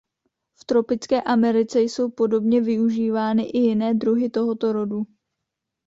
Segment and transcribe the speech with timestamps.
[0.55, 5.03] V tropické Americe jsou podobně využívány i jiné druhy tohoto rodu.